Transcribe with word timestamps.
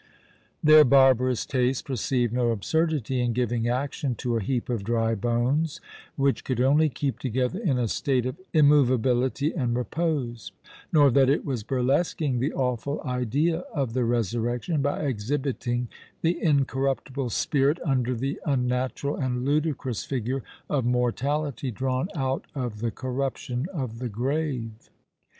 Their 0.63 0.83
barbarous 0.83 1.45
taste 1.45 1.85
perceived 1.85 2.33
no 2.33 2.49
absurdity 2.49 3.21
in 3.21 3.33
giving 3.33 3.67
action 3.69 4.15
to 4.15 4.35
a 4.35 4.41
heap 4.41 4.67
of 4.67 4.83
dry 4.83 5.13
bones, 5.13 5.79
which 6.15 6.43
could 6.43 6.59
only 6.59 6.89
keep 6.89 7.19
together 7.19 7.59
in 7.59 7.77
a 7.77 7.87
state 7.87 8.25
of 8.25 8.39
immovability 8.51 9.53
and 9.53 9.75
repose; 9.77 10.53
nor 10.91 11.11
that 11.11 11.29
it 11.29 11.45
was 11.45 11.63
burlesquing 11.63 12.39
the 12.39 12.51
awful 12.51 12.99
idea 13.03 13.59
of 13.75 13.93
the 13.93 14.03
resurrection, 14.03 14.81
by 14.81 15.01
exhibiting 15.01 15.87
the 16.23 16.41
incorruptible 16.41 17.29
spirit 17.29 17.77
under 17.85 18.15
the 18.15 18.39
unnatural 18.43 19.17
and 19.17 19.45
ludicrous 19.45 20.03
figure 20.03 20.41
of 20.67 20.83
mortality 20.83 21.69
drawn 21.69 22.07
out 22.15 22.47
of 22.55 22.79
the 22.79 22.89
corruption 22.89 23.67
of 23.71 23.99
the 23.99 24.09
grave. 24.09 24.89